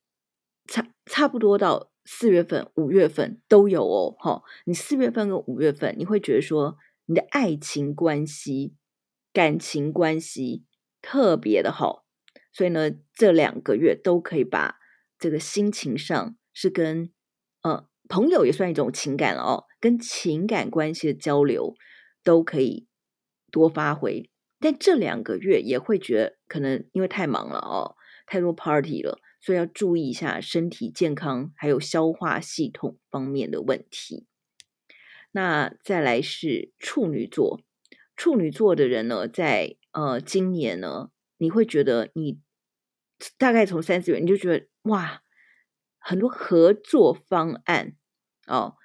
[0.66, 4.16] 差差不多到四月份、五月份都有哦。
[4.18, 8.74] 哈，你四月份跟五月份，你会觉得说你的爱情关系、
[9.32, 10.64] 感情关系
[11.02, 12.06] 特别的好，
[12.52, 14.76] 所以呢，这两个月都可以把
[15.18, 17.10] 这个心情上是跟
[17.62, 21.74] 呃朋友也算一种情感了哦，跟情感关系的交流
[22.22, 22.86] 都可以
[23.50, 24.30] 多发挥。
[24.60, 34.26] 但这两个月也会觉得可能因为太忙了哦，太多 party 了，所以要注意一下身体健康还有消化系统方面的问题。
[35.32, 37.60] 那再来是处女座，
[38.16, 42.40] 处女座的人呢，在呃今年呢，你会觉得你
[43.36, 45.22] 大概从三四月你就觉得哇，
[45.98, 47.96] 很多合作方案
[48.46, 48.76] 哦，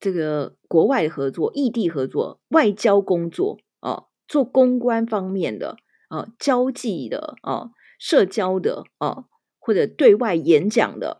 [0.00, 4.08] 这个国外合作、异地合作、外交工作哦。
[4.26, 5.78] 做公关方面的
[6.08, 9.24] 啊，交际的啊，社交的啊，
[9.58, 11.18] 或者对外演讲的，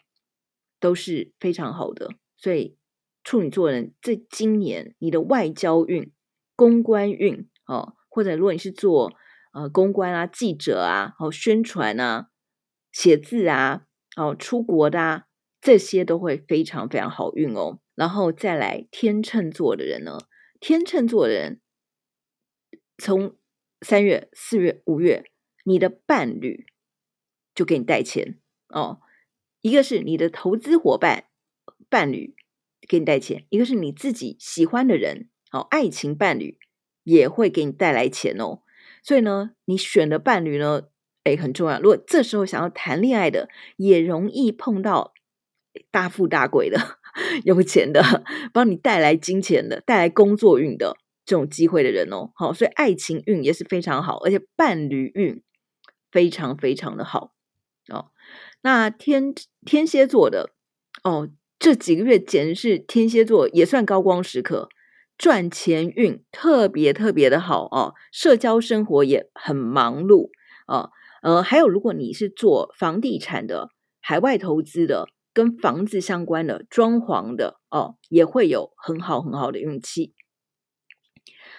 [0.80, 2.10] 都是非常好的。
[2.36, 2.76] 所以
[3.24, 6.12] 处女座人在今年，你的外交运、
[6.56, 9.12] 公关运哦，或者如果你是做
[9.52, 12.28] 呃公关啊、记者啊、哦宣传啊、
[12.92, 13.82] 写字啊、
[14.16, 15.26] 哦出国的啊，
[15.60, 17.80] 这些都会非常非常好运哦。
[17.94, 20.18] 然后再来天秤座的人呢，
[20.60, 21.60] 天秤座的人。
[23.00, 23.36] 从
[23.80, 25.30] 三月、四月、五月，
[25.62, 26.66] 你的伴侣
[27.58, 29.00] 就给你带钱哦。
[29.62, 31.24] 一个是你的投资伙伴
[31.90, 32.36] 伴侣
[32.88, 36.56] 给你带钱，一个是你自己喜欢的人哦，爱情伴侣
[37.02, 38.62] 也会给你带来钱哦。
[39.02, 40.82] 所以呢，你选的伴侣呢，
[41.24, 41.80] 哎，很重要。
[41.80, 45.12] 如果这时候想要谈恋爱的，也容易碰到
[45.90, 46.78] 大富大贵的、
[47.44, 52.30] 有钱的，帮你带来金钱的、带来工作运的这种机会的人哦。
[52.36, 55.42] 好，所以爱情运也是非常好，而且伴侣运
[56.12, 57.32] 非常非常的好
[57.88, 58.10] 哦。
[58.62, 60.50] 那天天蝎座的
[61.04, 64.68] 哦，这几个月简直是天蝎座也算高光时刻。
[65.16, 70.30] 赚钱运特别特别的好哦，社交生活也很忙碌
[70.66, 70.90] 啊，
[71.22, 73.70] 呃，还有如果你是做房地产的、
[74.00, 80.14] 海外投资的、跟房子相关的、装潢的哦，也会有很好很好的运气。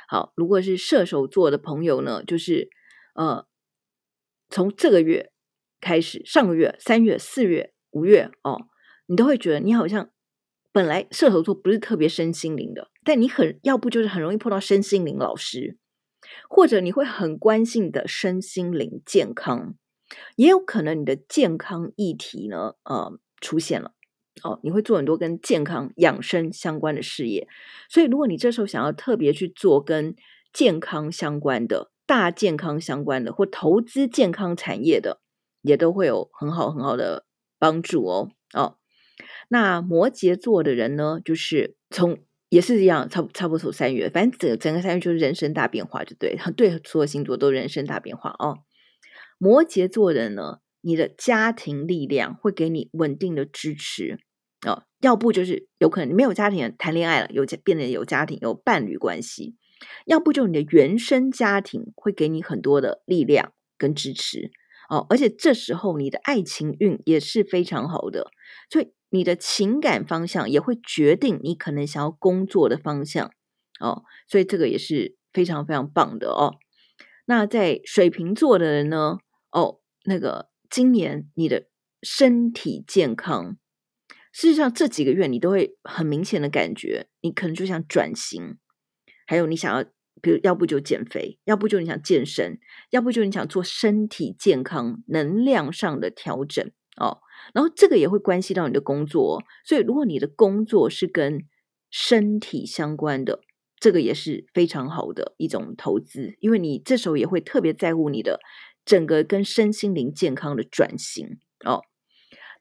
[0.07, 2.69] 好，如果是射手座的朋友呢，就是
[3.13, 3.45] 呃，
[4.49, 5.33] 从这个月
[5.79, 8.67] 开始，上个月、三月、四月、五月哦，
[9.07, 10.09] 你都会觉得你好像。
[10.71, 15.79] 本来射手座不是特别身心灵的，但你很要不就是很容易碰到身心灵老师，
[16.47, 19.73] 或者你会很关心的身心灵健康，
[20.35, 23.93] 也有可能你的健康议题呢，呃，出现了
[24.43, 27.47] 哦，你会做很多跟健康养生相关的事业，
[27.89, 30.15] 所以如果你这时候想要特别去做跟
[30.53, 35.19] 健康相关的、大健康相关的或投资健康产业的，
[35.61, 37.25] 也都会有很好很好的
[37.57, 38.77] 帮助哦，哦。
[39.49, 42.19] 那摩羯座的人呢，就是从
[42.49, 48.59] 也是一样，差不差不多三月，反正整整个三月就是人生大变化，就对， 对，所有星座都人生大变化哦。
[49.37, 54.19] 摩羯座的呢，你的家庭力量会给你稳定的支持
[54.65, 59.55] 哦，要不就是有可能你没有家庭谈恋爱了，有变得有家庭有伴侣关系，
[60.05, 64.51] 要不就你的原生家庭会给你很多的力量跟支持
[64.89, 68.32] 哦，而且这时候你的爱情运也是非常好的，
[68.69, 68.91] 所以。
[69.12, 73.32] 你的情感方向也会决定你可能想要工作的方向
[73.80, 76.54] 哦，所以这个也是非常非常棒的哦。
[77.25, 79.17] 那在水瓶座的人呢？
[79.49, 81.69] 哦，那个今年你的
[82.04, 83.58] 身体健康，
[84.32, 88.60] 事实上这几个月你都会很明显的感觉，你可能就想转型，
[89.25, 89.84] 还有你想要，
[90.21, 92.60] 比如要不就减肥，要不就你想健身，
[92.91, 96.65] 要不就你想做身体健康、能量上的调整
[96.97, 97.19] 哦。
[97.53, 101.45] 然后这个也会关系到你的工作，所以如果你的工作是跟
[101.89, 103.41] 身体相关的，
[103.79, 108.39] 这个也是非常好的一种投资，因为你这时候也会特别在乎你的
[108.84, 111.82] 整个跟身心灵健康的转型哦。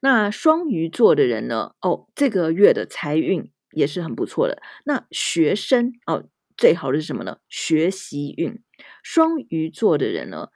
[0.01, 1.73] 那双鱼座的人呢？
[1.81, 4.61] 哦，这个月的财运也是很不错的。
[4.85, 6.23] 那学生哦，
[6.59, 7.37] 最好的是什么呢？
[7.47, 8.61] 学习运。
[9.01, 10.49] 双鱼座的人呢，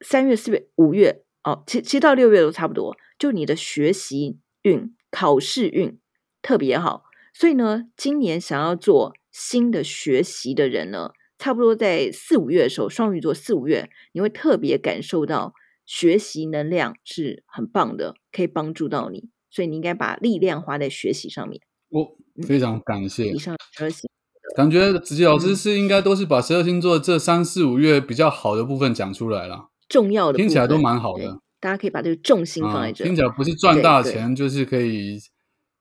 [0.00, 2.94] 三月、四月、五月哦，其其实到六月都差不多。
[3.18, 5.98] 就你的学习运、考试运
[6.42, 15.54] 特别好，所以呢，今年想要做新的学习的人呢，差不多在四五月的时候，双鱼座四五月，你会特别感受到
[15.86, 21.62] 学习能量是很棒的，可以帮助到你，所以你应该把力量花在学习上面。
[21.88, 22.16] 我
[22.46, 23.28] 非常感谢。
[23.28, 24.10] 以上十二星，
[24.56, 31.38] 感觉子琪老师是应该都是把十二星座这三四五月比较好的部分讲出来了，重要的听起来都蛮好的。
[31.60, 35.18] 大家可以把这个重心放在这，听起来不是赚大钱，就是可以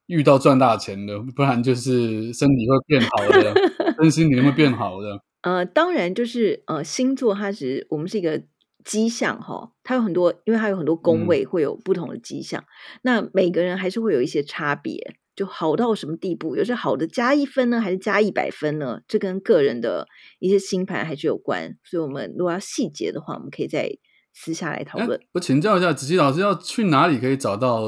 [0.05, 3.53] 遇到赚大钱的，不然就是身体会变好的，
[3.99, 5.19] 身心灵会变好的。
[5.41, 8.43] 呃，当然就是呃，星座它是我们是一个
[8.85, 12.63] 迹象哈，它有很多，因为它有很多宫位会有不同的迹象，
[13.01, 16.55] 那每个人还是会有一些差别，就好到什么地步？
[16.55, 19.01] 有些好的加一分呢，还是加一百分呢？
[19.07, 20.07] 这跟个人的
[20.39, 23.89] 一些星盘还是有关，所以我们如果要细节的话，我们可以再。
[24.33, 25.19] 私下来讨论。
[25.33, 27.81] 我请教一下子琪老师，要去哪里可以找到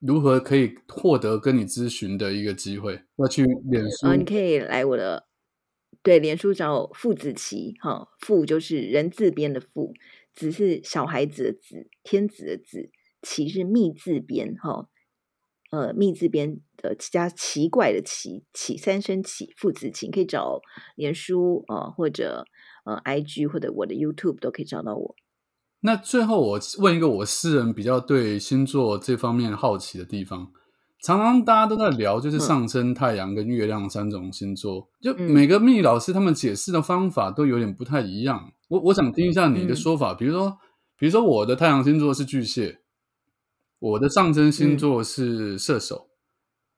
[0.00, 3.02] 如何可以获得跟你咨询的一个机会？
[3.18, 4.16] 要去脸书啊？
[4.16, 5.28] 你可以来我的
[6.02, 9.92] 对脸书找傅子琪哈，傅就是人字边的傅，
[10.34, 12.90] 子是小孩子的子，天子的子，
[13.22, 14.88] 琪是密字边哈，
[15.76, 20.60] 呃密字边的加奇怪的奇，奇三声奇，父子情可以找
[20.94, 22.46] 脸书啊，或者
[22.86, 25.14] 呃 IG 或者我的 YouTube 都可以找到我。
[25.80, 30.50] 那最后我问一个我私人比较对星座这方面好奇的地方，
[31.02, 38.50] 常常大家都在聊，就是上升太阳跟月亮三种星座，就每个命理老师他们解释的方法都有点不太一样。
[38.68, 40.56] 我我想听一下你的说法，比如说，
[40.98, 42.80] 比如说我的太阳星座是巨蟹，
[43.92, 46.08] 我的上升星座是射手，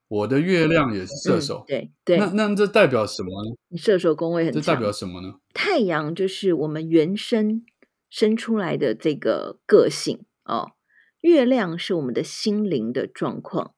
[0.09, 3.56] 我的月亮也是射嗯手，对对那，那这代表什么呢？
[3.68, 4.62] 你射手宫位很强。
[4.62, 5.34] 这代表什么呢？
[5.54, 7.64] 太阳就是我们原生
[8.11, 10.72] 生出来的这个个性哦，
[11.22, 13.74] 月亮是我们的心灵的状况。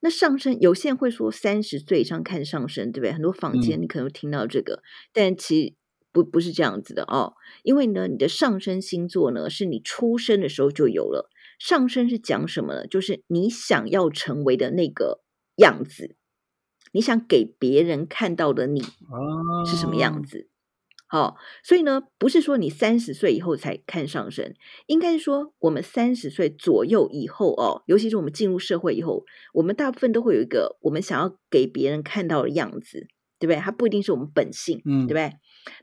[0.00, 3.12] 那上升，有些人会说三十岁以上看上升，对不对？
[3.12, 4.82] 很多坊间你可能听到这个，
[5.14, 5.74] 但其实
[6.12, 7.32] 不不是这样子的哦。
[7.62, 11.30] 因为呢，你的上升星座呢，是你出生的时候就有了。
[11.64, 12.86] 上升是讲什么呢？
[12.86, 15.22] 就是你想要成为的那个
[15.56, 16.14] 样子，
[16.92, 20.50] 你想给别人看到的你啊，是什么样子。
[21.06, 24.52] 好、所以呢，不是说你三十岁以后才看上升，
[24.84, 33.06] 应该是说我们三十岁左右以后哦，尤其是我们进入社会以后，我们大部分都会有一个我们想要给别人看到的样子，
[33.38, 33.56] 对不对？
[33.56, 35.32] 它不一定是我们本性，嗯对不对？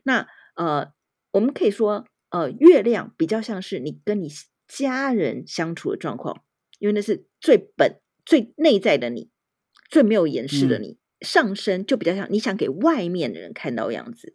[0.04, 0.92] 那呃，
[1.32, 4.28] 我们可以说，呃，月亮比较像是你跟你
[4.78, 6.42] 家人相处的状况，
[6.78, 9.28] 因为那是最本、最内在的你，
[9.90, 10.98] 最没有掩饰的嗯你。
[11.20, 14.34] 上身就比较像你想给外面的人看到的样子，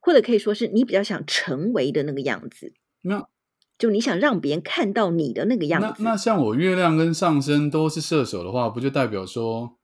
[0.00, 3.26] 或者可以说是你比较想成为的那个样子，那
[3.78, 6.02] 就你想让别人看到你的那个样子。
[6.02, 9.78] 那那像我月亮跟上升都是射手的话，不就代表说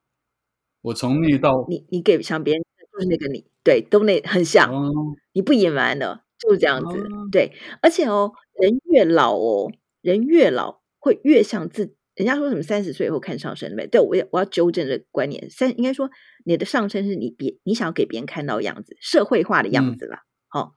[0.83, 4.93] 我从内到你你给想别人就是那个你，对，都那很像，哦
[5.33, 6.99] 你不隐瞒的，就是这样子。
[6.99, 9.73] 哦对，而且哦，人越老哦，
[10.03, 11.97] 人越老会越像自。
[12.15, 13.99] 人家说什么三十岁以后看上身，对不对？
[13.99, 15.51] 对我也我要纠正这个观念。
[15.51, 16.09] 三应该说
[16.45, 20.21] 你的上身是你别你想要给别人看到的样子，社会化的样嗯子啦。
[20.47, 20.75] 好、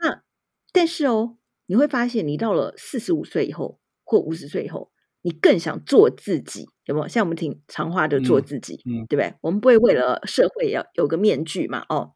[0.00, 0.22] 那
[0.72, 1.36] 但是哦，
[1.66, 4.90] 你会发现你到了四十五岁以后或五十岁以后，
[5.22, 7.06] 你更想做自己，有没有？
[7.06, 9.34] 像我们挺常话的做嗯自己，嗯对不对？
[9.42, 12.14] 我们不会为了社会要有个面具嘛，哦。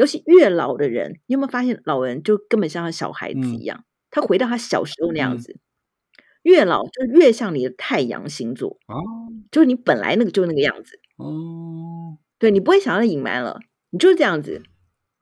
[0.00, 3.54] 尤其越老的人，你有没有发现老人就根本像他小孩子嗯。
[3.54, 5.38] 一样，他回到他小时候那样嗯。
[5.38, 5.58] 子，
[6.42, 8.96] 越老就越像你的太阳星座，啊
[9.50, 14.62] 就是你本来那个就那个样子，哦，对你不会想要隐瞒了，你就是这样子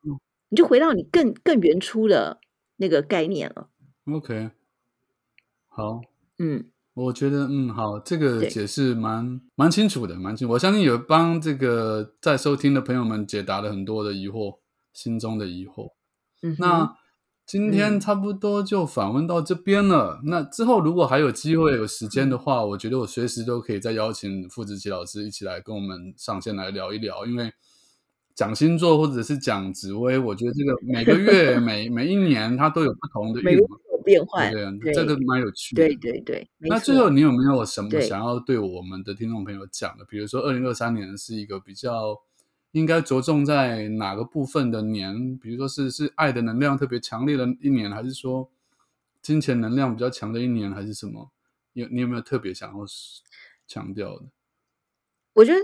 [0.07, 0.15] 嗯，
[0.47, 2.39] 你就回到你更更原初的
[2.77, 3.67] 那个概念了
[4.09, 4.51] ，OK，
[5.67, 5.99] 好，
[6.37, 10.53] 嗯，我觉得嗯好，这个解释蛮蛮清楚的，蛮清楚。
[10.53, 14.58] 我相信有帮这个在收听的朋友们解答了很多的疑惑，
[14.93, 15.91] 心中的疑惑。
[16.41, 16.95] 嗯，那
[17.45, 20.21] 今天嗯差不多就访问到这边了。
[20.25, 27.51] 那之后如果还有机会有时间的话，我觉得我随时都可以再邀请傅志奇老师一起来跟我们上线来聊一聊，因为
[28.35, 33.41] 讲星座或者是讲紫薇，我觉得这个每个月每每一年它都有不同的
[34.05, 34.49] 变化，
[34.81, 35.85] 对这个蛮有趣的。
[35.85, 40.05] 对对对，那最后你有没有什么想要对我们的听众朋友讲的？
[40.05, 42.15] 比如说，二零二三年是一个比较
[42.71, 45.37] 应该着重在哪个部分的年？
[45.37, 48.49] 比如说是是爱的能量特别强烈的一年，还是说
[49.21, 51.31] 金钱能量比较强的一年，还是什么？
[51.73, 52.85] 有你有没有特别想要
[53.67, 54.25] 强调的？
[55.33, 55.59] 我觉得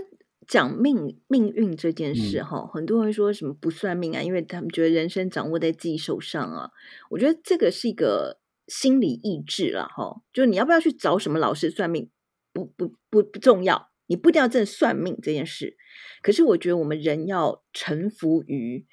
[0.46, 6.70] 讲命命运这件事嗯哈、很多人说什么不算命啊，因为他们觉得人生掌握在自己手上啊。
[7.10, 8.38] 我觉得这个是一个
[8.68, 12.08] 心理意志了，哈，就是你要不要去找什么老师算命，
[12.52, 15.76] 不不不不重要，你不一定要真的算命这件事。
[16.22, 18.86] 可是我觉得我们人要臣服于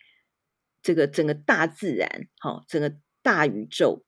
[0.82, 4.06] 这个整个大自然，哈，整个大宇宙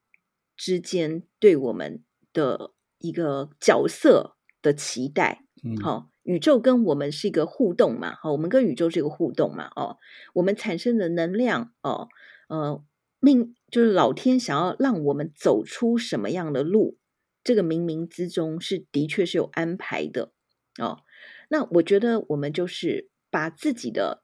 [0.56, 2.04] 之间对我们
[2.34, 5.44] 的一个角色的期待。
[5.64, 9.98] 嗯，好、宇宙跟我们是一个互动嘛，好、我们跟宇宙是一个互动嘛，哦，
[10.36, 12.08] 我们产生的能量，哦，
[12.50, 12.84] 呃，
[13.20, 17.00] 命就是老天想要让我们走出什么样的路，
[17.44, 20.34] 这个冥冥之中是的确是有安排的，
[20.80, 21.04] 哦，
[21.50, 24.24] 那我觉得我们就是把自己的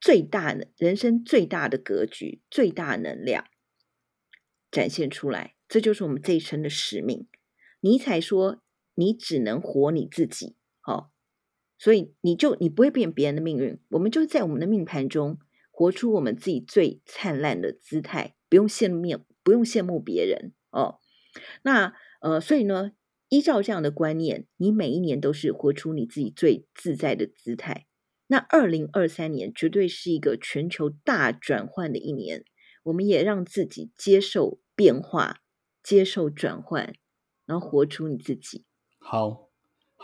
[0.00, 3.46] 最大的人生最大的格局、最大能量
[4.70, 7.26] 展现出来，这就是我们这一生的使命。
[7.80, 8.62] 尼采说
[8.94, 11.12] ：“你只能活你自己。”好，
[11.78, 15.38] 所以你就你不会变别人的命运，我们就在我们的命盘中
[15.70, 21.00] 活出我们自己最灿烂的姿态，不用羡慕，不用羡慕别人哦。
[21.62, 22.92] 那呃，所以呢，
[23.28, 27.86] 依照这样的观念，你每一年都是活出你自己最自在的姿态。
[28.28, 32.44] 那二零二三年绝对是一个全球大转换的一年，
[32.84, 35.42] 我们也让自己接受变化，
[35.82, 36.94] 接受转换，
[37.46, 38.64] 然后活出你自己。
[38.98, 39.45] 好。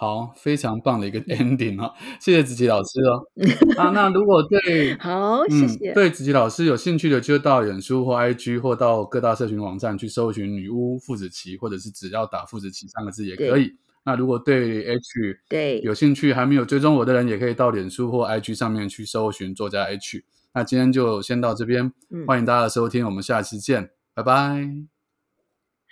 [0.02, 3.22] 好，非常棒的一个 ending 哦，谢谢子琪老师哦。
[3.78, 5.92] 啊，那如果对 好，谢嗯谢。
[5.94, 13.76] 对子琪老师有兴趣的，就到脸书或 IG 或到各大社群网站去搜寻“女巫傅子琪”，或者是只要打“傅子琪”三个字也可以。
[14.04, 20.24] 那如果对 H 对有兴趣还没有追踪我的人，也可以到脸书或 IG 上面去搜寻作家 H。
[20.52, 24.68] 那今天就先到这边，嗯欢迎大家的收听，我们下期见，拜拜。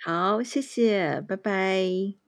[0.03, 2.20] 好，谢谢，拜拜。